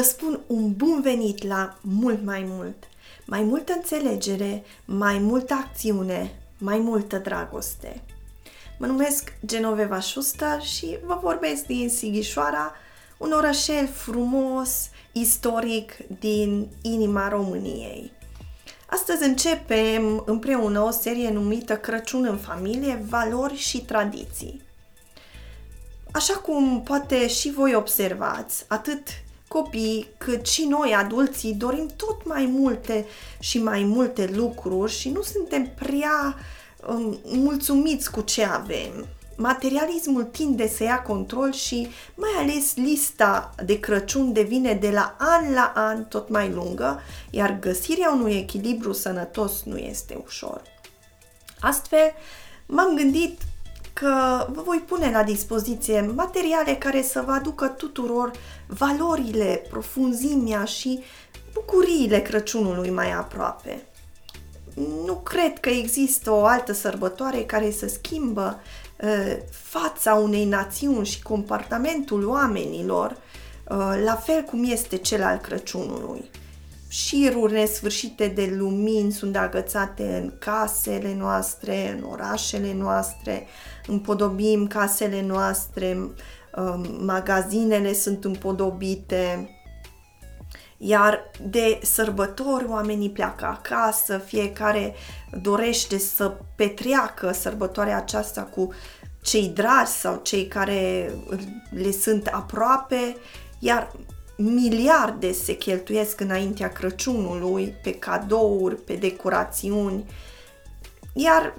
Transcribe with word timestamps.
Vă 0.00 0.06
spun 0.06 0.40
un 0.46 0.72
bun 0.72 1.00
venit 1.00 1.46
la 1.46 1.78
mult 1.80 2.24
mai 2.24 2.44
mult. 2.48 2.84
Mai 3.24 3.42
multă 3.42 3.72
înțelegere, 3.72 4.64
mai 4.84 5.18
multă 5.18 5.54
acțiune, 5.54 6.40
mai 6.58 6.78
multă 6.78 7.18
dragoste. 7.18 8.02
Mă 8.78 8.86
numesc 8.86 9.32
Genoveva 9.46 10.00
Schuster 10.00 10.62
și 10.62 10.98
vă 11.04 11.18
vorbesc 11.22 11.66
din 11.66 11.88
Sighișoara, 11.88 12.72
un 13.18 13.32
orășel 13.32 13.88
frumos, 13.88 14.88
istoric 15.12 15.92
din 16.20 16.68
inima 16.82 17.28
României. 17.28 18.12
Astăzi 18.86 19.22
începem 19.22 20.22
împreună 20.26 20.80
o 20.80 20.90
serie 20.90 21.30
numită 21.30 21.76
Crăciun 21.76 22.24
în 22.24 22.36
familie, 22.36 23.04
valori 23.08 23.56
și 23.56 23.80
tradiții. 23.80 24.62
Așa 26.12 26.34
cum 26.34 26.82
poate 26.82 27.28
și 27.28 27.50
voi 27.50 27.74
observați, 27.74 28.64
atât 28.68 29.02
copii 29.52 30.08
cât 30.18 30.46
și 30.46 30.64
noi, 30.64 30.94
adulții, 30.94 31.54
dorim 31.54 31.88
tot 31.96 32.26
mai 32.26 32.46
multe 32.46 33.06
și 33.38 33.62
mai 33.62 33.82
multe 33.82 34.30
lucruri 34.34 34.92
și 34.92 35.10
nu 35.10 35.22
suntem 35.22 35.70
prea 35.74 36.36
um, 36.86 37.18
mulțumiți 37.24 38.10
cu 38.10 38.20
ce 38.20 38.44
avem. 38.44 39.06
Materialismul 39.36 40.24
tinde 40.24 40.68
să 40.68 40.82
ia 40.82 41.02
control 41.02 41.52
și 41.52 41.88
mai 42.14 42.30
ales 42.38 42.76
lista 42.76 43.54
de 43.64 43.80
Crăciun 43.80 44.32
devine 44.32 44.74
de 44.74 44.90
la 44.90 45.16
an 45.18 45.52
la 45.52 45.72
an 45.74 46.04
tot 46.04 46.28
mai 46.28 46.50
lungă, 46.50 47.00
iar 47.30 47.58
găsirea 47.58 48.10
unui 48.10 48.32
echilibru 48.32 48.92
sănătos 48.92 49.62
nu 49.62 49.76
este 49.76 50.20
ușor. 50.24 50.62
Astfel, 51.60 52.12
m-am 52.66 52.96
gândit 52.96 53.40
că 53.92 54.46
vă 54.52 54.62
voi 54.62 54.82
pune 54.86 55.10
la 55.10 55.22
dispoziție 55.22 56.12
materiale 56.14 56.74
care 56.74 57.02
să 57.02 57.22
vă 57.26 57.32
aducă 57.32 57.66
tuturor 57.66 58.30
valorile, 58.66 59.62
profunzimea 59.70 60.64
și 60.64 61.02
bucuriile 61.52 62.20
Crăciunului 62.20 62.90
mai 62.90 63.12
aproape. 63.12 63.82
Nu 65.04 65.14
cred 65.14 65.58
că 65.58 65.68
există 65.68 66.30
o 66.30 66.44
altă 66.44 66.72
sărbătoare 66.72 67.38
care 67.38 67.70
să 67.70 67.86
schimbă 67.88 68.60
uh, 69.02 69.36
fața 69.50 70.14
unei 70.14 70.44
națiuni 70.44 71.06
și 71.06 71.22
comportamentul 71.22 72.28
oamenilor 72.28 73.10
uh, 73.10 74.00
la 74.04 74.14
fel 74.14 74.42
cum 74.42 74.64
este 74.64 74.96
cel 74.96 75.22
al 75.22 75.36
Crăciunului 75.36 76.30
șiruri 76.90 77.52
nesfârșite 77.52 78.26
de 78.26 78.54
lumini 78.56 79.12
sunt 79.12 79.36
agățate 79.36 80.20
în 80.22 80.32
casele 80.38 81.14
noastre, 81.14 81.96
în 81.96 82.04
orașele 82.10 82.72
noastre, 82.74 83.46
împodobim 83.86 84.66
casele 84.66 85.22
noastre, 85.22 85.98
um, 86.56 87.04
magazinele 87.04 87.92
sunt 87.92 88.24
împodobite, 88.24 89.50
iar 90.76 91.30
de 91.42 91.78
sărbători 91.82 92.66
oamenii 92.68 93.10
pleacă 93.10 93.44
acasă, 93.44 94.18
fiecare 94.18 94.94
dorește 95.40 95.98
să 95.98 96.36
petreacă 96.56 97.32
sărbătoarea 97.32 97.96
aceasta 97.96 98.42
cu 98.42 98.72
cei 99.22 99.48
dragi 99.48 99.90
sau 99.90 100.20
cei 100.22 100.46
care 100.46 101.10
le 101.70 101.90
sunt 101.90 102.26
aproape, 102.26 103.16
iar 103.58 103.92
miliarde 104.40 105.32
se 105.32 105.56
cheltuiesc 105.56 106.20
înaintea 106.20 106.72
Crăciunului 106.72 107.74
pe 107.82 107.92
cadouri, 107.94 108.76
pe 108.76 108.94
decorațiuni, 108.94 110.04
iar 111.12 111.54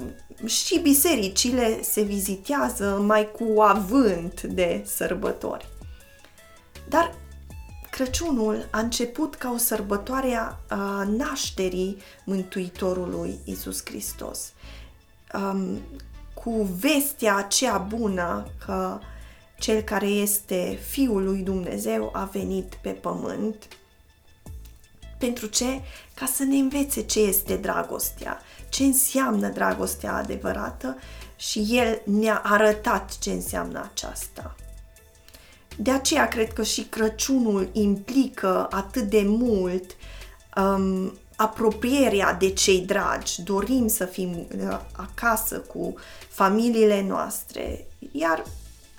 și 0.46 0.80
bisericile 0.80 1.82
se 1.84 2.02
vizitează 2.02 3.04
mai 3.06 3.32
cu 3.32 3.62
avânt 3.62 4.42
de 4.42 4.84
sărbători. 4.86 5.70
Dar 6.90 7.16
Crăciunul 7.92 8.68
a 8.72 8.80
început 8.80 9.36
ca 9.36 9.52
o 9.52 9.58
sărbătoare 9.58 10.58
a 10.68 11.04
nașterii 11.04 11.98
Mântuitorului 12.26 13.40
Isus 13.44 13.82
Hristos. 13.86 14.52
Um, 15.34 15.80
cu 16.34 16.70
vestea 16.80 17.36
aceea 17.36 17.78
bună 17.78 18.48
că 18.66 19.00
cel 19.62 19.82
care 19.82 20.06
este 20.06 20.80
Fiul 20.90 21.24
lui 21.24 21.40
Dumnezeu 21.40 22.10
a 22.14 22.24
venit 22.24 22.78
pe 22.82 22.90
pământ. 22.90 23.68
Pentru 25.18 25.46
ce? 25.46 25.82
Ca 26.14 26.26
să 26.26 26.44
ne 26.44 26.56
învețe 26.56 27.02
ce 27.02 27.20
este 27.20 27.56
dragostea, 27.56 28.42
ce 28.70 28.84
înseamnă 28.84 29.50
dragostea 29.50 30.16
adevărată 30.16 30.98
și 31.36 31.66
El 31.70 32.02
ne-a 32.06 32.42
arătat 32.44 33.18
ce 33.20 33.32
înseamnă 33.32 33.90
aceasta. 33.92 34.56
De 35.78 35.92
aceea 35.92 36.28
cred 36.28 36.54
că 36.54 36.64
și 36.64 36.84
Crăciunul 36.84 37.70
implică 37.72 38.68
atât 38.72 39.10
de 39.10 39.24
mult 39.26 39.96
um, 40.56 41.14
apropierea 41.36 42.34
de 42.34 42.50
cei 42.50 42.80
dragi, 42.80 43.42
dorim 43.42 43.88
să 43.88 44.06
fim 44.06 44.30
uh, 44.30 44.80
acasă 44.92 45.60
cu 45.60 45.94
familiile 46.30 47.02
noastre, 47.02 47.88
iar 48.12 48.44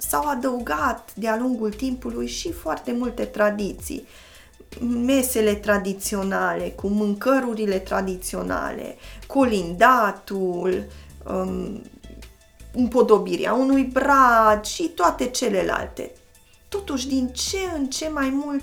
s-au 0.08 0.28
adăugat 0.28 1.12
de-a 1.14 1.36
lungul 1.36 1.72
timpului 1.72 2.26
și 2.26 2.52
foarte 2.52 2.92
multe 2.92 3.24
tradiții. 3.24 4.06
Mesele 4.80 5.54
tradiționale, 5.54 6.68
cu 6.68 6.86
mâncărurile 6.86 7.78
tradiționale, 7.78 8.96
colindatul, 9.26 10.84
um, 11.26 11.82
împodobirea 12.74 13.52
unui 13.52 13.84
brad 13.84 14.64
și 14.64 14.82
toate 14.82 15.26
celelalte. 15.26 16.12
Totuși, 16.68 17.08
din 17.08 17.28
ce 17.28 17.58
în 17.76 17.86
ce 17.86 18.08
mai 18.08 18.30
mult, 18.44 18.62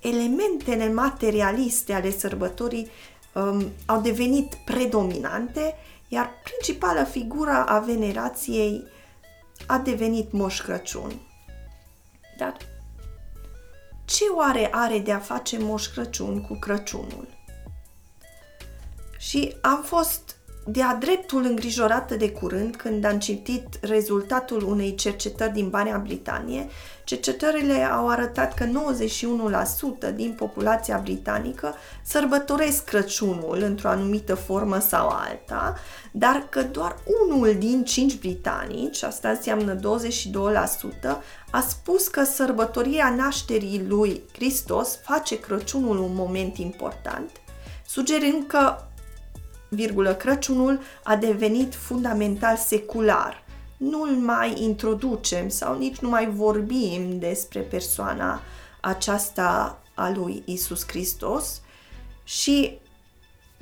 elementele 0.00 0.92
materialiste 0.92 1.92
ale 1.92 2.10
sărbătorii 2.10 2.90
um, 3.32 3.64
au 3.86 4.00
devenit 4.00 4.54
predominante, 4.64 5.74
iar 6.08 6.30
principala 6.44 7.04
figură 7.04 7.64
a 7.66 7.78
venerației 7.78 8.84
a 9.66 9.78
devenit 9.78 10.32
Moș 10.32 10.60
Crăciun. 10.60 11.20
Dar 12.38 12.56
ce 14.04 14.24
oare 14.34 14.68
are 14.72 14.98
de 14.98 15.12
a 15.12 15.18
face 15.18 15.58
Moș 15.58 15.86
Crăciun 15.86 16.40
cu 16.40 16.54
Crăciunul? 16.54 17.28
Și 19.18 19.56
am 19.60 19.82
fost 19.82 20.36
de-a 20.66 20.96
dreptul 21.00 21.44
îngrijorată 21.44 22.14
de 22.16 22.30
curând 22.30 22.76
când 22.76 23.04
am 23.04 23.18
citit 23.18 23.66
rezultatul 23.80 24.62
unei 24.62 24.94
cercetări 24.94 25.52
din 25.52 25.68
Marea 25.72 25.98
Britanie. 25.98 26.68
Cercetările 27.04 27.82
au 27.82 28.08
arătat 28.08 28.54
că 28.54 28.66
91% 30.10 30.14
din 30.14 30.32
populația 30.32 31.00
britanică 31.02 31.74
sărbătoresc 32.02 32.84
Crăciunul 32.84 33.58
într-o 33.62 33.88
anumită 33.88 34.34
formă 34.34 34.78
sau 34.78 35.08
alta, 35.08 35.74
dar 36.12 36.46
că 36.48 36.62
doar 36.62 36.96
unul 37.28 37.56
din 37.58 37.84
cinci 37.84 38.18
britanici, 38.18 39.02
asta 39.02 39.28
înseamnă 39.28 39.74
22%, 39.74 39.80
a 41.50 41.60
spus 41.60 42.08
că 42.08 42.24
sărbătoria 42.24 43.14
nașterii 43.16 43.84
lui 43.88 44.22
Hristos 44.32 44.98
face 45.02 45.40
Crăciunul 45.40 45.98
un 45.98 46.14
moment 46.14 46.56
important, 46.56 47.30
sugerând 47.86 48.46
că 48.46 48.76
virgulă, 49.70 50.14
Crăciunul 50.14 50.80
a 51.02 51.16
devenit 51.16 51.74
fundamental 51.74 52.56
secular. 52.56 53.44
Nu-l 53.76 54.10
mai 54.10 54.62
introducem 54.62 55.48
sau 55.48 55.78
nici 55.78 55.98
nu 55.98 56.08
mai 56.08 56.30
vorbim 56.30 57.18
despre 57.18 57.60
persoana 57.60 58.40
aceasta 58.80 59.78
a 59.94 60.10
lui 60.10 60.42
Isus 60.44 60.86
Hristos 60.86 61.60
și 62.24 62.78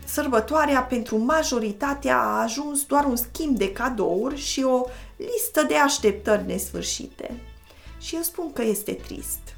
sărbătoarea 0.05 0.83
pentru 0.83 1.17
majoritatea 1.17 2.19
a 2.19 2.43
ajuns 2.43 2.85
doar 2.85 3.05
un 3.05 3.17
schimb 3.17 3.57
de 3.57 3.73
cadouri 3.73 4.37
și 4.37 4.63
o 4.63 4.85
listă 5.17 5.63
de 5.63 5.77
așteptări 5.77 6.47
nesfârșite. 6.47 7.41
Și 8.01 8.15
eu 8.15 8.23
spun 8.23 8.53
că 8.53 8.63
este 8.63 8.93
trist. 8.93 9.58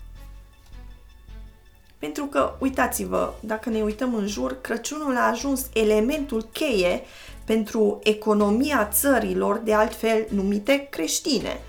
Pentru 2.00 2.26
că, 2.26 2.54
uitați-vă, 2.58 3.32
dacă 3.40 3.70
ne 3.70 3.82
uităm 3.82 4.14
în 4.14 4.26
jur, 4.26 4.60
Crăciunul 4.60 5.16
a 5.16 5.28
ajuns 5.28 5.66
elementul 5.72 6.42
cheie 6.52 7.02
pentru 7.44 7.98
economia 8.02 8.86
țărilor, 8.86 9.56
de 9.56 9.74
altfel 9.74 10.26
numite 10.30 10.86
creștine. 10.90 11.60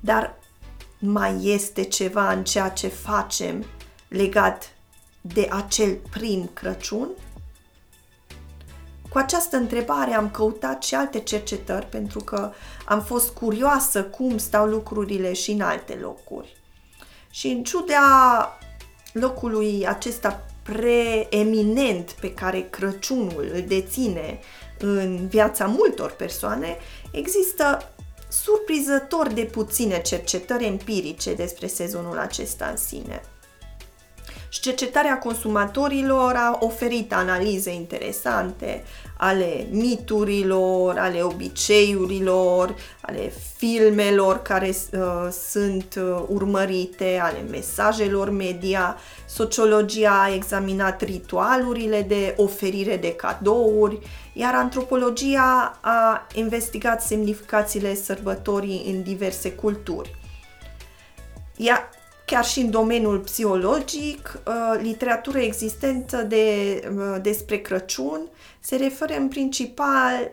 Dar 0.00 0.38
mai 0.98 1.36
este 1.42 1.82
ceva 1.82 2.32
în 2.32 2.44
ceea 2.44 2.68
ce 2.68 2.88
facem 2.88 3.64
legat 4.08 4.72
de 5.20 5.48
acel 5.50 5.98
prim 6.10 6.50
Crăciun? 6.52 7.08
Cu 9.08 9.18
această 9.18 9.56
întrebare 9.56 10.14
am 10.14 10.30
căutat 10.30 10.82
și 10.82 10.94
alte 10.94 11.20
cercetări 11.20 11.86
pentru 11.86 12.18
că 12.18 12.52
am 12.84 13.02
fost 13.02 13.30
curioasă 13.30 14.04
cum 14.04 14.38
stau 14.38 14.66
lucrurile 14.66 15.32
și 15.32 15.50
în 15.50 15.60
alte 15.60 15.94
locuri. 15.94 16.56
Și 17.30 17.48
în 17.48 17.62
ciuda 17.62 18.58
locului 19.12 19.86
acesta 19.86 20.46
preeminent 20.62 22.10
pe 22.10 22.34
care 22.34 22.66
Crăciunul 22.70 23.50
îl 23.54 23.64
deține 23.66 24.38
în 24.78 25.28
viața 25.28 25.66
multor 25.66 26.10
persoane, 26.10 26.76
există 27.12 27.92
surprizător 28.28 29.28
de 29.28 29.44
puține 29.44 30.02
cercetări 30.02 30.66
empirice 30.66 31.34
despre 31.34 31.66
sezonul 31.66 32.18
acesta 32.18 32.66
în 32.66 32.76
sine. 32.76 33.22
Și 34.52 34.60
cercetarea 34.60 35.18
consumatorilor 35.18 36.34
a 36.34 36.58
oferit 36.60 37.12
analize 37.12 37.72
interesante 37.74 38.84
ale 39.16 39.66
miturilor, 39.70 40.98
ale 40.98 41.22
obiceiurilor, 41.22 42.74
ale 43.00 43.32
filmelor 43.56 44.42
care 44.42 44.68
uh, 44.68 45.28
sunt 45.50 45.94
uh, 45.98 46.22
urmărite, 46.28 47.18
ale 47.22 47.44
mesajelor 47.50 48.30
media. 48.30 48.96
Sociologia 49.26 50.22
a 50.22 50.34
examinat 50.34 51.02
ritualurile 51.02 52.02
de 52.02 52.34
oferire 52.36 52.96
de 52.96 53.12
cadouri, 53.12 53.98
iar 54.32 54.54
antropologia 54.54 55.78
a 55.80 56.26
investigat 56.34 57.02
semnificațiile 57.02 57.94
sărbătorii 57.94 58.84
în 58.86 59.02
diverse 59.02 59.52
culturi. 59.52 60.18
Ea, 61.56 61.90
chiar 62.30 62.44
și 62.44 62.60
în 62.60 62.70
domeniul 62.70 63.18
psihologic, 63.18 64.40
uh, 64.46 64.80
literatura 64.82 65.40
existentă 65.42 66.22
de, 66.22 66.80
uh, 66.96 67.16
despre 67.22 67.56
Crăciun 67.56 68.20
se 68.60 68.76
referă 68.76 69.14
în 69.16 69.28
principal 69.28 70.30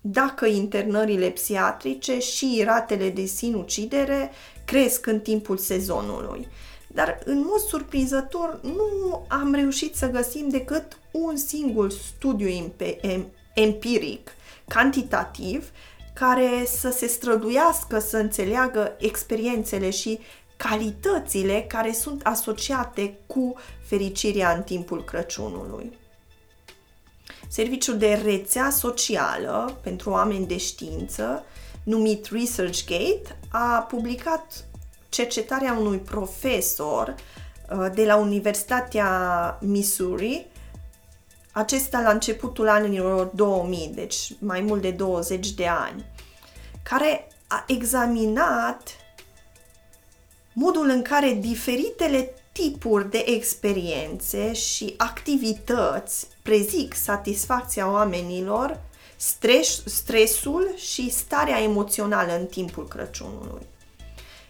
dacă 0.00 0.46
internările 0.46 1.28
psihiatrice 1.28 2.18
și 2.18 2.62
ratele 2.64 3.10
de 3.10 3.24
sinucidere 3.24 4.30
cresc 4.64 5.06
în 5.06 5.20
timpul 5.20 5.56
sezonului. 5.56 6.48
Dar, 6.88 7.18
în 7.24 7.38
mod 7.38 7.60
surprinzător, 7.60 8.60
nu 8.62 9.26
am 9.28 9.54
reușit 9.54 9.94
să 9.94 10.10
găsim 10.10 10.48
decât 10.48 10.98
un 11.10 11.36
singur 11.36 11.90
studiu 11.90 12.74
empiric, 13.54 14.30
cantitativ, 14.68 15.70
care 16.14 16.64
să 16.78 16.90
se 16.90 17.06
străduiască 17.06 17.98
să 17.98 18.16
înțeleagă 18.16 18.96
experiențele 18.98 19.90
și 19.90 20.18
calitățile 20.56 21.64
care 21.68 21.92
sunt 21.92 22.26
asociate 22.26 23.18
cu 23.26 23.54
fericirea 23.86 24.52
în 24.52 24.62
timpul 24.62 25.04
Crăciunului. 25.04 25.98
Serviciul 27.48 27.98
de 27.98 28.20
rețea 28.24 28.70
socială 28.70 29.78
pentru 29.82 30.10
oameni 30.10 30.46
de 30.46 30.56
știință, 30.56 31.44
numit 31.82 32.28
ResearchGate, 32.30 33.38
a 33.48 33.86
publicat 33.90 34.64
cercetarea 35.08 35.72
unui 35.72 35.98
profesor 35.98 37.14
uh, 37.14 37.86
de 37.94 38.04
la 38.04 38.16
Universitatea 38.16 39.58
Missouri, 39.60 40.46
acesta 41.52 42.00
la 42.00 42.10
începutul 42.10 42.68
anilor 42.68 43.30
2000, 43.34 43.90
deci 43.94 44.32
mai 44.38 44.60
mult 44.60 44.82
de 44.82 44.90
20 44.90 45.50
de 45.50 45.66
ani, 45.66 46.04
care 46.82 47.28
a 47.46 47.64
examinat 47.66 48.96
modul 50.54 50.88
în 50.88 51.02
care 51.02 51.32
diferitele 51.40 52.34
tipuri 52.52 53.10
de 53.10 53.24
experiențe 53.26 54.52
și 54.52 54.94
activități 54.96 56.26
prezic 56.42 56.94
satisfacția 56.94 57.90
oamenilor, 57.90 58.80
stres, 59.16 59.82
stresul 59.84 60.72
și 60.76 61.10
starea 61.10 61.62
emoțională 61.62 62.36
în 62.38 62.46
timpul 62.46 62.88
Crăciunului. 62.88 63.66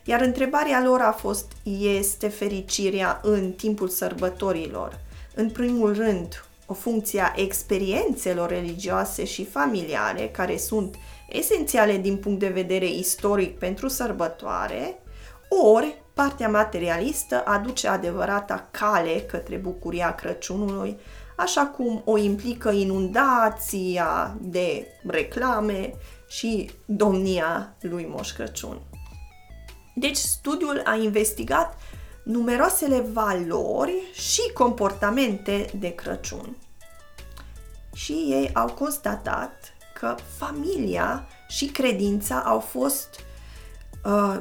Iar 0.05 0.21
întrebarea 0.21 0.83
lor 0.85 1.01
a 1.01 1.12
fost, 1.12 1.53
este 1.81 2.29
fericirea 2.29 3.21
în 3.23 3.53
timpul 3.53 3.89
sărbătorilor? 3.89 5.01
În 5.35 5.51
primul 5.51 5.95
rând, 5.95 6.45
o 6.67 6.75
funcție 6.75 7.21
a 7.21 7.33
experiențelor 7.37 8.49
religioase 8.49 9.25
și 9.25 9.45
familiare, 9.45 10.29
care 10.29 10.56
sunt 10.56 10.95
esențiale 11.29 11.97
din 11.97 12.17
punct 12.17 12.39
de 12.39 12.49
vedere 12.49 12.87
istoric 12.87 13.59
pentru 13.59 13.89
sărbătoare, 13.89 14.99
ori 15.62 16.03
partea 16.15 16.49
materialistă 16.49 17.43
aduce 17.45 17.89
adevărata 17.89 18.69
cale 18.71 19.21
către 19.21 19.56
bucuria 19.56 20.15
Crăciunului, 20.15 20.99
așa 21.37 21.67
cum 21.67 22.03
o 22.05 22.17
implică 22.17 22.71
inundația 22.71 24.37
de 24.41 24.87
reclame 25.06 25.95
și 26.29 26.71
domnia 26.85 27.77
lui 27.81 28.06
Moș 28.11 28.33
Crăciun. 28.33 28.81
Deci, 29.95 30.17
studiul 30.17 30.83
a 30.85 30.95
investigat 30.95 31.79
numeroasele 32.25 33.01
valori 33.12 33.95
și 34.12 34.53
comportamente 34.53 35.67
de 35.79 35.95
Crăciun. 35.95 36.56
Și 37.95 38.12
ei 38.12 38.51
au 38.53 38.73
constatat 38.73 39.75
că 39.95 40.15
familia 40.37 41.27
și 41.49 41.67
credința 41.67 42.41
au 42.41 42.61
fost 42.61 43.09
uh, 44.05 44.41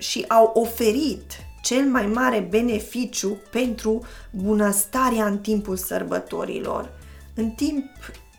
și 0.00 0.24
au 0.28 0.52
oferit 0.54 1.32
cel 1.62 1.84
mai 1.84 2.06
mare 2.06 2.40
beneficiu 2.40 3.38
pentru 3.50 4.02
bunăstarea 4.30 5.26
în 5.26 5.38
timpul 5.38 5.76
sărbătorilor, 5.76 6.92
în 7.34 7.50
timp 7.50 7.84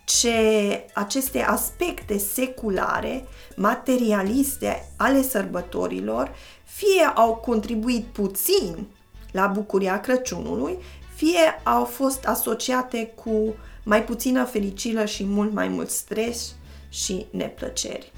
ce 0.04 0.84
aceste 0.94 1.40
aspecte 1.40 2.18
seculare, 2.18 3.24
materialiste 3.56 4.88
ale 4.96 5.22
sărbătorilor, 5.22 6.34
fie 6.64 7.04
au 7.14 7.34
contribuit 7.34 8.04
puțin 8.04 8.86
la 9.30 9.46
bucuria 9.46 10.00
Crăciunului, 10.00 10.78
fie 11.14 11.60
au 11.62 11.84
fost 11.84 12.24
asociate 12.24 13.12
cu 13.24 13.54
mai 13.82 14.04
puțină 14.04 14.44
fericire 14.44 15.04
și 15.04 15.24
mult 15.24 15.52
mai 15.52 15.68
mult 15.68 15.90
stres 15.90 16.54
și 16.88 17.26
neplăceri. 17.30 18.12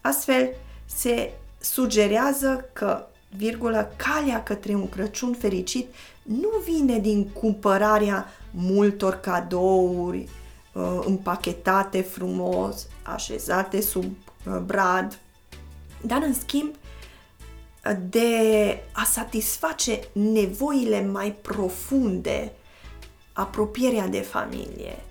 Astfel, 0.00 0.50
se 0.86 1.32
sugerează 1.60 2.68
că, 2.72 3.06
virgulă, 3.36 3.92
calea 3.96 4.42
către 4.42 4.74
un 4.74 4.88
Crăciun 4.88 5.34
fericit 5.34 5.94
nu 6.22 6.48
vine 6.64 6.98
din 6.98 7.28
cumpărarea 7.28 8.26
multor 8.50 9.14
cadouri 9.14 10.28
uh, 10.72 10.98
împachetate 11.04 12.00
frumos, 12.00 12.86
așezate 13.02 13.80
sub 13.80 14.04
uh, 14.04 14.58
brad, 14.58 15.18
dar 16.00 16.22
în 16.22 16.34
schimb 16.34 16.74
de 18.10 18.82
a 18.92 19.04
satisface 19.04 20.00
nevoile 20.12 21.06
mai 21.06 21.32
profunde, 21.32 22.52
apropierea 23.32 24.06
de 24.06 24.20
familie 24.20 25.04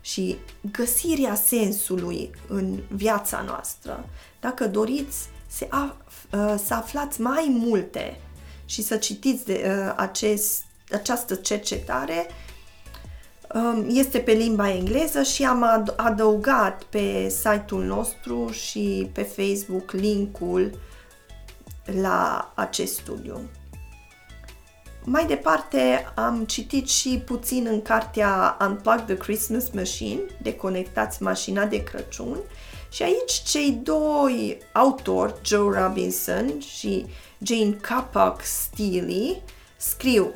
și 0.00 0.36
găsirea 0.72 1.34
sensului 1.34 2.30
în 2.48 2.78
viața 2.88 3.42
noastră. 3.46 4.08
Dacă 4.40 4.68
doriți 4.68 5.28
să, 5.46 5.64
af- 5.64 6.30
uh, 6.32 6.54
să 6.64 6.74
aflați 6.74 7.20
mai 7.20 7.46
multe 7.58 8.20
și 8.64 8.82
să 8.82 8.96
citiți 8.96 9.44
de 9.44 9.64
uh, 9.66 9.92
acest, 9.96 10.62
această 10.92 11.34
cercetare, 11.34 12.26
um, 13.54 13.86
este 13.88 14.18
pe 14.18 14.32
limba 14.32 14.70
engleză 14.70 15.22
și 15.22 15.44
am 15.44 15.92
adăugat 15.96 16.82
pe 16.82 17.28
site-ul 17.28 17.84
nostru 17.84 18.50
și 18.50 19.10
pe 19.12 19.22
Facebook 19.22 19.90
linkul 19.90 20.78
la 22.02 22.52
acest 22.54 22.94
studiu. 22.94 23.40
Mai 25.06 25.26
departe, 25.26 26.12
am 26.14 26.44
citit 26.44 26.88
și 26.88 27.22
puțin 27.24 27.66
în 27.70 27.82
cartea 27.82 28.56
Unplug 28.60 29.04
the 29.04 29.16
Christmas 29.16 29.70
Machine, 29.70 30.20
Deconectați 30.42 31.22
mașina 31.22 31.64
de 31.64 31.82
Crăciun, 31.82 32.38
și 32.94 33.02
aici 33.02 33.42
cei 33.44 33.80
doi 33.82 34.58
autori, 34.72 35.34
Joe 35.44 35.80
Robinson 35.80 36.60
și 36.60 37.06
Jane 37.42 37.76
Capac 37.80 38.42
Steely, 38.42 39.42
scriu 39.76 40.34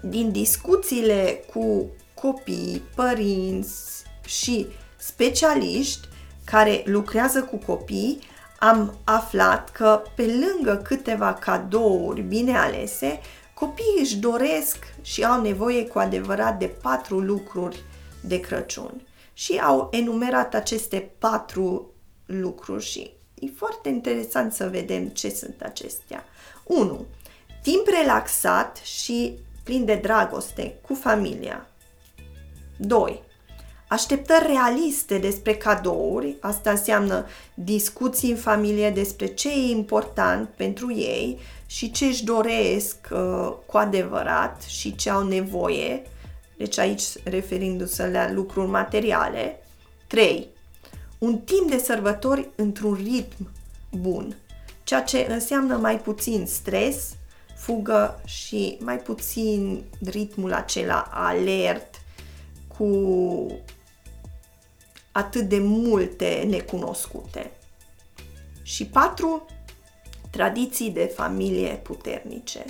din 0.00 0.32
discuțiile 0.32 1.44
cu 1.52 1.86
copii, 2.14 2.82
părinți 2.94 4.02
și 4.26 4.66
specialiști 4.96 6.08
care 6.44 6.82
lucrează 6.84 7.42
cu 7.42 7.56
copii, 7.56 8.18
am 8.58 8.98
aflat 9.04 9.70
că 9.70 10.02
pe 10.14 10.22
lângă 10.22 10.76
câteva 10.76 11.34
cadouri 11.34 12.20
bine 12.20 12.56
alese, 12.56 13.20
copiii 13.54 14.00
își 14.00 14.16
doresc 14.16 14.76
și 15.02 15.24
au 15.24 15.42
nevoie 15.42 15.86
cu 15.86 15.98
adevărat 15.98 16.58
de 16.58 16.66
patru 16.66 17.18
lucruri 17.18 17.82
de 18.20 18.40
Crăciun. 18.40 19.02
Și 19.32 19.58
au 19.58 19.88
enumerat 19.90 20.54
aceste 20.54 21.10
patru 21.18 21.92
lucruri 22.26 22.84
și 22.84 23.10
e 23.34 23.46
foarte 23.56 23.88
interesant 23.88 24.52
să 24.52 24.68
vedem 24.68 25.06
ce 25.06 25.28
sunt 25.28 25.62
acestea. 25.62 26.24
1. 26.64 27.06
Timp 27.62 27.86
relaxat 28.00 28.76
și 28.76 29.38
plin 29.64 29.84
de 29.84 29.94
dragoste 29.94 30.78
cu 30.86 30.94
familia. 30.94 31.66
2 32.76 33.28
așteptări 33.90 34.46
realiste 34.46 35.18
despre 35.18 35.54
cadouri, 35.54 36.36
asta 36.40 36.70
înseamnă 36.70 37.26
discuții 37.54 38.30
în 38.30 38.36
familie 38.36 38.90
despre 38.90 39.26
ce 39.26 39.48
e 39.48 39.70
important 39.70 40.48
pentru 40.48 40.92
ei 40.92 41.38
și 41.66 41.90
ce 41.90 42.04
își 42.04 42.24
doresc 42.24 42.96
uh, 43.10 43.52
cu 43.66 43.76
adevărat 43.76 44.62
și 44.66 44.94
ce 44.96 45.10
au 45.10 45.22
nevoie, 45.22 46.02
deci 46.60 46.78
aici 46.78 47.02
referindu-se 47.24 48.08
la 48.08 48.32
lucruri 48.32 48.68
materiale. 48.68 49.62
3. 50.06 50.48
Un 51.18 51.38
timp 51.38 51.70
de 51.70 51.78
sărbători 51.78 52.48
într-un 52.56 52.94
ritm 52.94 53.50
bun, 53.90 54.36
ceea 54.84 55.02
ce 55.02 55.26
înseamnă 55.28 55.76
mai 55.76 56.00
puțin 56.00 56.46
stres, 56.46 57.16
fugă 57.56 58.20
și 58.24 58.76
mai 58.80 58.98
puțin 58.98 59.84
ritmul 60.04 60.52
acela 60.52 61.08
alert 61.10 62.00
cu 62.76 63.46
atât 65.12 65.48
de 65.48 65.58
multe 65.58 66.46
necunoscute. 66.48 67.50
Și 68.62 68.86
patru, 68.86 69.46
tradiții 70.30 70.90
de 70.90 71.12
familie 71.14 71.80
puternice. 71.82 72.64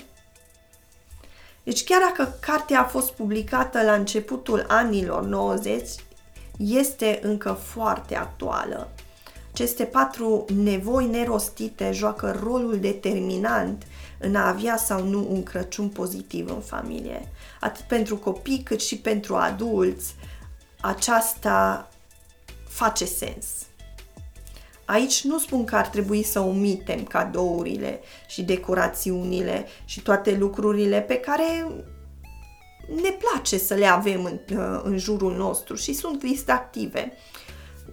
Deci 1.70 1.84
chiar 1.84 2.00
dacă 2.00 2.36
cartea 2.40 2.80
a 2.80 2.84
fost 2.84 3.10
publicată 3.10 3.82
la 3.82 3.92
începutul 3.92 4.64
anilor 4.68 5.24
90, 5.24 5.88
este 6.56 7.18
încă 7.22 7.52
foarte 7.52 8.16
actuală. 8.16 8.88
Aceste 9.52 9.84
patru 9.84 10.44
nevoi 10.54 11.06
nerostite 11.06 11.90
joacă 11.92 12.38
rolul 12.42 12.80
determinant 12.80 13.82
în 14.18 14.36
a 14.36 14.48
avea 14.48 14.76
sau 14.76 15.04
nu 15.04 15.26
un 15.30 15.42
Crăciun 15.42 15.88
pozitiv 15.88 16.48
în 16.48 16.60
familie. 16.60 17.28
Atât 17.60 17.84
pentru 17.84 18.16
copii 18.16 18.62
cât 18.62 18.80
și 18.80 18.98
pentru 18.98 19.34
adulți, 19.34 20.14
aceasta 20.80 21.88
face 22.68 23.04
sens. 23.04 23.46
Aici 24.90 25.24
nu 25.24 25.38
spun 25.38 25.64
că 25.64 25.76
ar 25.76 25.86
trebui 25.86 26.22
să 26.22 26.40
omitem 26.40 27.02
cadourile 27.02 28.00
și 28.26 28.42
decorațiunile 28.42 29.66
și 29.84 30.00
toate 30.00 30.36
lucrurile 30.36 31.00
pe 31.00 31.14
care 31.14 31.66
ne 33.02 33.10
place 33.10 33.58
să 33.58 33.74
le 33.74 33.86
avem 33.86 34.24
în, 34.24 34.38
în 34.82 34.98
jurul 34.98 35.36
nostru 35.36 35.74
și 35.74 35.92
sunt 35.92 36.18
distractive. 36.18 37.12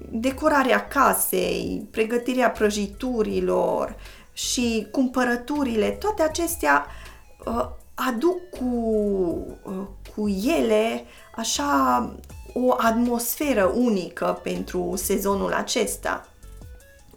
Decorarea 0.09 0.87
casei, 0.87 1.87
pregătirea 1.91 2.51
prăjiturilor 2.51 3.95
și 4.33 4.87
cumpărăturile, 4.91 5.89
toate 5.89 6.21
acestea 6.21 6.85
uh, 7.45 7.69
aduc 7.93 8.49
cu, 8.49 8.65
uh, 9.63 9.87
cu 10.15 10.27
ele 10.59 11.03
așa 11.35 12.01
o 12.53 12.73
atmosferă 12.77 13.63
unică 13.75 14.39
pentru 14.43 14.93
sezonul 14.95 15.53
acesta. 15.53 16.27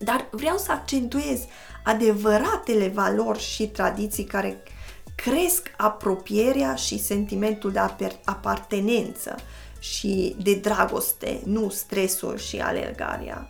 Dar 0.04 0.28
vreau 0.30 0.56
să 0.56 0.72
accentuez 0.72 1.40
adevăratele 1.84 2.88
valori 2.88 3.40
și 3.40 3.66
tradiții 3.66 4.24
care 4.24 4.62
cresc 5.14 5.70
apropierea 5.76 6.74
și 6.74 6.98
sentimentul 6.98 7.72
de 7.72 7.80
apartenență 8.24 9.34
și 9.78 10.36
de 10.42 10.54
dragoste, 10.54 11.40
nu 11.44 11.68
stresul 11.68 12.38
și 12.38 12.58
alergarea. 12.58 13.48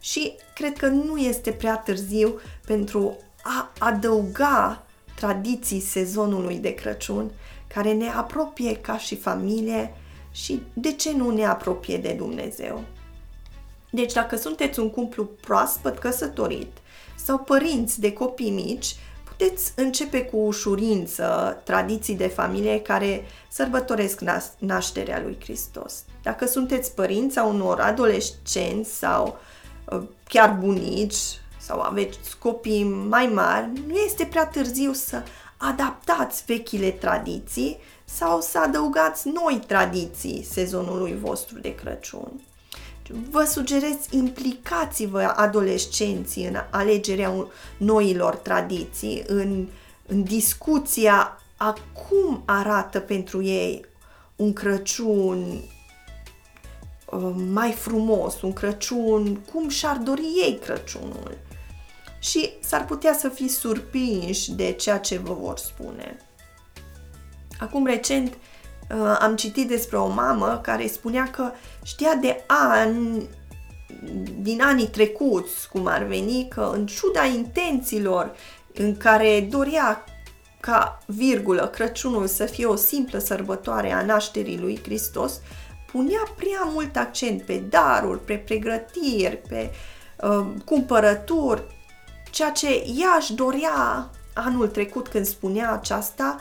Și 0.00 0.32
cred 0.54 0.76
că 0.76 0.86
nu 0.86 1.16
este 1.16 1.50
prea 1.50 1.76
târziu 1.76 2.40
pentru 2.66 3.16
a 3.42 3.72
adăuga 3.78 4.86
tradiții 5.14 5.80
sezonului 5.80 6.56
de 6.56 6.74
Crăciun 6.74 7.30
care 7.66 7.92
ne 7.92 8.08
apropie 8.08 8.76
ca 8.76 8.98
și 8.98 9.16
familie 9.16 9.94
și 10.32 10.62
de 10.72 10.92
ce 10.92 11.12
nu 11.12 11.30
ne 11.30 11.44
apropie 11.44 11.96
de 11.96 12.12
Dumnezeu. 12.12 12.84
Deci 13.90 14.12
dacă 14.12 14.36
sunteți 14.36 14.80
un 14.80 14.90
cuplu 14.90 15.24
proaspăt 15.24 15.98
căsătorit 15.98 16.76
sau 17.24 17.38
părinți 17.38 18.00
de 18.00 18.12
copii 18.12 18.50
mici, 18.50 18.96
puteți 19.24 19.72
începe 19.76 20.24
cu 20.24 20.36
ușurință 20.36 21.60
tradiții 21.64 22.16
de 22.16 22.26
familie 22.26 22.80
care 22.80 23.24
sărbătoresc 23.48 24.20
nașterea 24.58 25.20
lui 25.20 25.36
Hristos. 25.40 26.02
Dacă 26.22 26.46
sunteți 26.46 26.94
părinți 26.94 27.38
a 27.38 27.44
unor 27.44 27.80
adolescenți 27.80 28.98
sau 28.98 29.38
uh, 29.84 30.02
chiar 30.28 30.56
bunici 30.60 31.16
sau 31.58 31.80
aveți 31.80 32.38
copii 32.38 32.84
mai 32.84 33.26
mari, 33.26 33.70
nu 33.86 33.94
este 33.94 34.24
prea 34.24 34.46
târziu 34.46 34.92
să 34.92 35.22
adaptați 35.56 36.42
vechile 36.46 36.90
tradiții 36.90 37.78
sau 38.04 38.40
să 38.40 38.58
adăugați 38.58 39.28
noi 39.28 39.62
tradiții 39.66 40.46
sezonului 40.50 41.18
vostru 41.20 41.58
de 41.58 41.74
Crăciun. 41.74 42.40
Vă 43.30 43.44
sugerez 43.44 43.96
implicați-vă 44.10 45.32
adolescenții 45.36 46.46
în 46.46 46.56
alegerea 46.70 47.46
noilor 47.76 48.34
tradiții, 48.34 49.22
în, 49.26 49.68
în 50.06 50.22
discuția 50.22 51.40
a 51.56 51.76
cum 51.92 52.42
arată 52.44 53.00
pentru 53.00 53.42
ei 53.42 53.84
un 54.36 54.52
Crăciun 54.52 55.62
uh, 57.06 57.34
mai 57.52 57.72
frumos, 57.72 58.42
un 58.42 58.52
Crăciun, 58.52 59.36
cum 59.36 59.68
și-ar 59.68 59.96
dori 59.96 60.22
ei 60.46 60.58
Crăciunul. 60.64 61.38
Și 62.18 62.50
s-ar 62.60 62.84
putea 62.84 63.12
să 63.12 63.28
fiți 63.28 63.54
surprinși 63.54 64.52
de 64.52 64.72
ceea 64.72 64.98
ce 64.98 65.18
vă 65.18 65.32
vor 65.32 65.58
spune. 65.58 66.16
Acum 67.58 67.86
recent 67.86 68.28
uh, 68.28 68.47
am 69.18 69.36
citit 69.36 69.68
despre 69.68 69.96
o 69.96 70.08
mamă 70.08 70.60
care 70.62 70.86
spunea 70.86 71.30
că 71.30 71.50
știa 71.82 72.14
de 72.14 72.44
ani, 72.46 73.28
din 74.40 74.62
anii 74.62 74.86
trecuți, 74.86 75.68
cum 75.68 75.86
ar 75.86 76.02
veni, 76.02 76.48
că 76.48 76.70
în 76.74 76.86
ciuda 76.86 77.24
intențiilor 77.24 78.34
în 78.74 78.96
care 78.96 79.46
dorea 79.50 80.04
ca, 80.60 80.98
virgulă, 81.06 81.66
Crăciunul 81.66 82.26
să 82.26 82.44
fie 82.44 82.66
o 82.66 82.76
simplă 82.76 83.18
sărbătoare 83.18 83.92
a 83.92 84.04
nașterii 84.04 84.58
lui 84.58 84.80
Hristos, 84.82 85.40
punea 85.92 86.22
prea 86.36 86.62
mult 86.72 86.96
accent 86.96 87.42
pe 87.42 87.62
daruri, 87.68 88.24
pe 88.24 88.34
pregătiri, 88.34 89.42
pe 89.48 89.70
uh, 90.22 90.46
cumpărături, 90.64 91.62
ceea 92.30 92.50
ce 92.50 92.68
ea 93.00 93.16
își 93.18 93.34
dorea 93.34 94.10
anul 94.34 94.68
trecut 94.68 95.08
când 95.08 95.26
spunea 95.26 95.72
aceasta, 95.72 96.36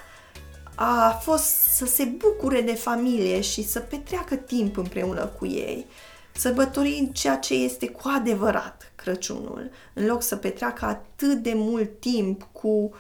a 0.79 1.19
fost 1.21 1.53
să 1.75 1.85
se 1.85 2.03
bucure 2.03 2.61
de 2.61 2.73
familie 2.73 3.41
și 3.41 3.67
să 3.67 3.79
petreacă 3.79 4.35
timp 4.35 4.77
împreună 4.77 5.25
cu 5.25 5.45
ei, 5.45 5.85
sărbătorind 6.31 7.13
ceea 7.13 7.37
ce 7.37 7.53
este 7.53 7.89
cu 7.89 8.01
adevărat 8.15 8.91
Crăciunul, 8.95 9.69
în 9.93 10.05
loc 10.05 10.21
să 10.21 10.35
petreacă 10.35 10.85
atât 10.85 11.37
de 11.37 11.53
mult 11.55 11.99
timp 11.99 12.47
cu 12.51 12.91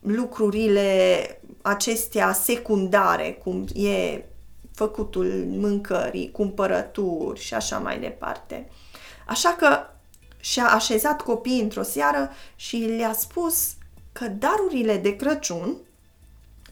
lucrurile 0.00 1.20
acestea 1.62 2.32
secundare, 2.32 3.32
cum 3.42 3.66
e 3.74 4.24
făcutul 4.72 5.44
mâncării, 5.48 6.30
cumpărături 6.30 7.40
și 7.40 7.54
așa 7.54 7.78
mai 7.78 8.00
departe. 8.00 8.68
Așa 9.26 9.56
că 9.58 9.78
și-a 10.40 10.66
așezat 10.66 11.22
copiii 11.22 11.60
într-o 11.60 11.82
seară 11.82 12.30
și 12.56 12.76
le-a 12.76 13.12
spus 13.12 13.72
că 14.12 14.26
darurile 14.28 14.96
de 14.96 15.16
Crăciun 15.16 15.76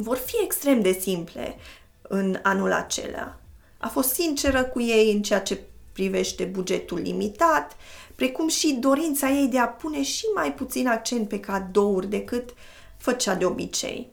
vor 0.00 0.16
fi 0.16 0.36
extrem 0.42 0.80
de 0.80 0.92
simple 0.92 1.56
în 2.02 2.38
anul 2.42 2.72
acela. 2.72 3.38
A 3.78 3.88
fost 3.88 4.12
sinceră 4.12 4.64
cu 4.64 4.80
ei 4.80 5.12
în 5.12 5.22
ceea 5.22 5.40
ce 5.40 5.60
privește 5.92 6.44
bugetul 6.44 6.98
limitat, 6.98 7.76
precum 8.14 8.48
și 8.48 8.72
dorința 8.72 9.28
ei 9.28 9.46
de 9.46 9.58
a 9.58 9.68
pune 9.68 10.02
și 10.02 10.24
mai 10.34 10.54
puțin 10.54 10.88
accent 10.88 11.28
pe 11.28 11.40
cadouri 11.40 12.06
decât 12.06 12.54
făcea 12.96 13.34
de 13.34 13.44
obicei. 13.44 14.10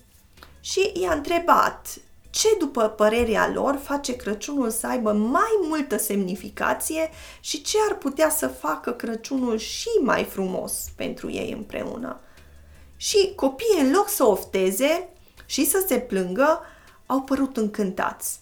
Și 0.60 0.92
i-a 1.02 1.14
întrebat 1.14 1.98
ce, 2.30 2.48
după 2.60 2.88
părerea 2.88 3.52
lor, 3.54 3.80
face 3.84 4.16
Crăciunul 4.16 4.70
să 4.70 4.88
aibă 4.88 5.12
mai 5.12 5.60
multă 5.62 5.98
semnificație 5.98 7.10
și 7.40 7.62
ce 7.62 7.78
ar 7.90 7.98
putea 7.98 8.30
să 8.30 8.48
facă 8.48 8.92
Crăciunul 8.92 9.58
și 9.58 9.90
mai 10.02 10.24
frumos 10.24 10.86
pentru 10.96 11.32
ei 11.32 11.52
împreună. 11.52 12.20
Și 12.96 13.34
copiii, 13.36 13.82
în 13.82 13.92
loc 13.92 14.10
să 14.10 14.24
ofteze, 14.24 15.10
și 15.46 15.66
să 15.66 15.84
se 15.88 16.00
plângă, 16.00 16.60
au 17.06 17.22
părut 17.22 17.58
încântați. 17.58 18.40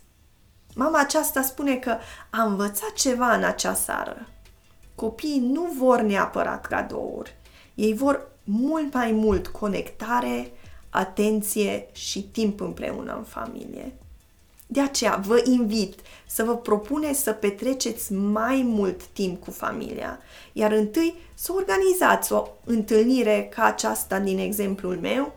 Mama 0.76 1.00
aceasta 1.00 1.42
spune 1.42 1.76
că 1.76 1.98
a 2.30 2.44
învățat 2.44 2.94
ceva 2.94 3.36
în 3.36 3.44
acea 3.44 3.74
seară. 3.74 4.28
Copiii 4.96 5.40
nu 5.40 5.74
vor 5.78 6.02
neapărat 6.02 6.66
cadouri. 6.66 7.36
Ei 7.74 7.94
vor 7.94 8.28
mult 8.44 8.94
mai 8.94 9.12
mult 9.12 9.48
conectare, 9.48 10.52
atenție 10.90 11.88
și 11.92 12.24
timp 12.24 12.62
împreună 12.62 13.16
în 13.18 13.24
familie. 13.24 13.94
De 14.68 14.82
aceea 14.82 15.16
vă 15.16 15.42
invit 15.46 16.00
să 16.28 16.44
vă 16.44 16.58
propuneți 16.58 17.22
să 17.22 17.32
petreceți 17.32 18.14
mai 18.14 18.62
mult 18.66 19.04
timp 19.04 19.44
cu 19.44 19.52
familia, 19.52 20.20
iar 20.54 20.72
întâi 20.72 21.16
să 21.34 21.54
organizați 21.54 22.34
o 22.34 22.48
întâlnire 22.64 23.50
ca 23.56 23.64
aceasta 23.64 24.20
din 24.20 24.38
exemplul 24.38 24.98
meu, 25.02 25.36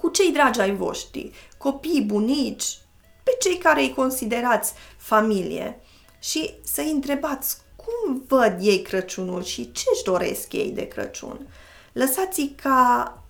cu 0.00 0.08
cei 0.08 0.32
dragi 0.32 0.60
ai 0.60 0.74
voștri, 0.74 1.30
copii, 1.56 2.02
bunici, 2.02 2.78
pe 3.22 3.30
cei 3.38 3.58
care 3.58 3.80
îi 3.80 3.94
considerați 3.94 4.72
familie 4.96 5.80
și 6.18 6.54
să-i 6.64 6.90
întrebați 6.90 7.56
cum 7.76 8.22
văd 8.28 8.56
ei 8.60 8.82
Crăciunul 8.82 9.42
și 9.42 9.72
ce 9.72 9.82
își 9.92 10.02
doresc 10.02 10.52
ei 10.52 10.70
de 10.70 10.88
Crăciun. 10.88 11.46
Lăsați 11.92 12.52
ca 12.62 13.22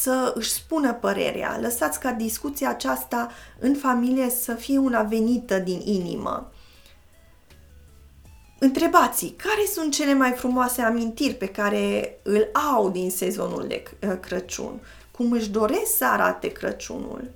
să 0.00 0.32
își 0.34 0.50
spună 0.50 0.94
părerea, 0.94 1.58
lăsați 1.60 2.00
ca 2.00 2.10
discuția 2.12 2.68
aceasta 2.68 3.30
în 3.58 3.74
familie 3.74 4.30
să 4.30 4.54
fie 4.54 4.78
una 4.78 5.02
venită 5.02 5.58
din 5.58 5.80
inimă. 5.84 6.52
Întrebați 8.58 9.26
care 9.26 9.66
sunt 9.72 9.92
cele 9.92 10.14
mai 10.14 10.32
frumoase 10.32 10.82
amintiri 10.82 11.34
pe 11.34 11.48
care 11.48 12.18
îl 12.22 12.48
au 12.74 12.90
din 12.90 13.10
sezonul 13.10 13.66
de 13.66 13.82
Crăciun 14.20 14.80
cum 15.18 15.32
își 15.32 15.50
doresc 15.50 15.96
să 15.96 16.04
arate 16.04 16.48
Crăciunul. 16.48 17.30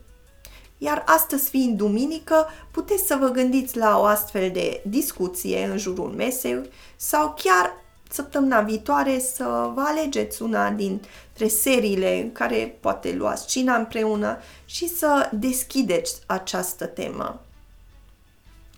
Iar 0.79 1.03
astăzi 1.07 1.49
fiind 1.49 1.77
duminică, 1.77 2.47
puteți 2.71 3.07
să 3.07 3.17
vă 3.21 3.29
gândiți 3.29 3.77
la 3.77 3.99
o 3.99 4.05
astfel 4.05 4.51
de 4.51 4.83
discuție 4.87 5.65
în 5.65 5.79
jurul 5.79 6.09
mesei 6.09 6.61
sau 6.97 7.35
chiar 7.43 7.73
săptămâna 8.11 8.61
viitoare 8.61 9.19
să 9.19 9.71
vă 9.75 9.81
alegeți 9.87 10.43
una 10.43 10.71
dintre 10.71 11.49
seriile 11.49 12.21
în 12.21 12.33
care 12.33 12.77
poate 12.81 13.12
luați 13.12 13.47
cina 13.47 13.77
împreună 13.77 14.39
și 14.65 14.89
să 14.89 15.31
deschideți 15.33 16.21
această 16.27 16.87
temă. 16.87 17.41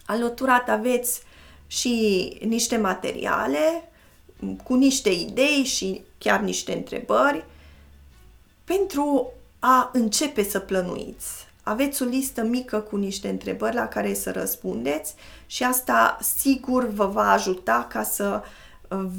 Alăturat 0.06 0.68
aveți 0.68 1.22
și 1.66 2.28
niște 2.46 2.76
materiale 2.76 3.90
cu 4.64 4.74
niște 4.74 5.10
idei 5.10 5.64
și 5.64 6.02
chiar 6.18 6.40
niște 6.40 6.72
întrebări 6.72 7.44
pentru 8.64 9.32
a 9.58 9.90
începe 9.92 10.42
să 10.42 10.58
plănuiți. 10.58 11.46
Aveți 11.62 12.02
o 12.02 12.06
listă 12.06 12.42
mică 12.42 12.80
cu 12.80 12.96
niște 12.96 13.28
întrebări 13.28 13.74
la 13.74 13.88
care 13.88 14.14
să 14.14 14.30
răspundeți 14.30 15.14
și 15.46 15.62
asta 15.62 16.18
sigur 16.20 16.88
vă 16.88 17.06
va 17.06 17.30
ajuta 17.30 17.86
ca 17.90 18.02
să 18.02 18.42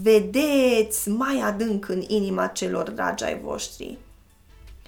vedeți 0.01 1.09
mai 1.09 1.39
adânc 1.39 1.89
în 1.89 2.03
inima 2.07 2.47
celor 2.47 2.89
dragi 2.89 3.23
ai 3.23 3.39
voștri. 3.39 3.97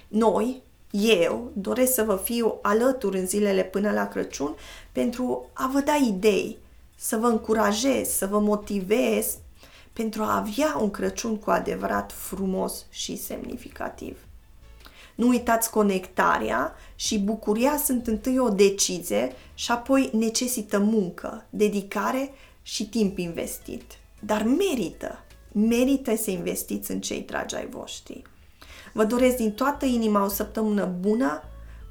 Noi, 0.08 0.62
eu, 0.90 1.50
doresc 1.52 1.94
să 1.94 2.02
vă 2.02 2.16
fiu 2.16 2.58
alături 2.62 3.18
în 3.18 3.26
zilele 3.26 3.64
până 3.64 3.90
la 3.90 4.08
Crăciun 4.08 4.54
pentru 4.92 5.50
a 5.52 5.70
vă 5.72 5.80
da 5.80 5.94
idei, 5.94 6.58
să 6.96 7.16
vă 7.16 7.26
încurajez, 7.26 8.08
să 8.08 8.26
vă 8.26 8.38
motivez 8.38 9.38
pentru 9.92 10.22
a 10.22 10.36
avea 10.36 10.76
un 10.80 10.90
Crăciun 10.90 11.36
cu 11.36 11.50
adevărat 11.50 12.12
frumos 12.12 12.86
și 12.90 13.16
semnificativ. 13.16 14.18
Nu 15.18 15.28
uitați 15.28 15.70
conectarea 15.70 16.74
și 16.94 17.18
bucuria 17.18 17.76
sunt 17.76 18.06
întâi 18.06 18.38
o 18.38 18.48
decizie 18.48 19.32
și 19.54 19.70
apoi 19.70 20.10
necesită 20.12 20.78
muncă, 20.78 21.46
dedicare 21.50 22.30
și 22.62 22.88
timp 22.88 23.18
investit. 23.18 23.82
Dar 24.20 24.42
merită, 24.42 25.24
merită 25.52 26.16
să 26.16 26.30
investiți 26.30 26.90
în 26.90 27.00
cei 27.00 27.20
dragi 27.20 27.56
ai 27.56 27.66
voștri. 27.66 28.22
Vă 28.92 29.04
doresc 29.04 29.36
din 29.36 29.52
toată 29.52 29.84
inima 29.84 30.24
o 30.24 30.28
săptămână 30.28 30.84
bună 31.00 31.42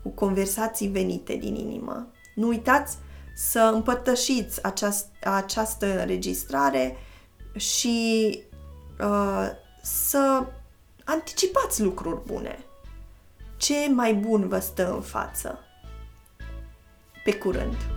cu 0.04 0.10
conversații 0.10 0.88
venite 0.88 1.36
din 1.36 1.56
inimă. 1.56 2.08
Nu 2.36 2.48
uitați 2.48 2.98
să 3.36 3.72
împărtășiți 3.74 4.64
aceast, 4.64 5.08
această 5.24 6.00
înregistrare 6.00 6.98
și 7.56 8.40
uh, 9.00 9.48
să 9.82 10.46
anticipați 11.04 11.82
lucruri 11.82 12.22
bune. 12.26 12.60
Ce 13.58 13.90
mai 13.94 14.14
bun 14.14 14.48
vă 14.48 14.60
stă 14.60 14.94
în 14.94 15.02
față? 15.02 15.60
Pe 17.24 17.34
curând! 17.34 17.97